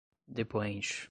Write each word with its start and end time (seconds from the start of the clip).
depoente 0.27 0.99